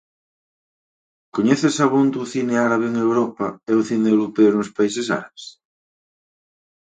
Coñécese 1.35 1.81
abondo 1.83 2.17
o 2.21 2.29
cine 2.33 2.55
árabe 2.67 2.85
en 2.91 2.95
Europa 3.07 3.47
e 3.69 3.71
o 3.79 3.85
cine 3.89 4.07
europeo 4.13 4.49
nos 4.53 4.73
países 4.77 5.07
árabes? 5.19 5.43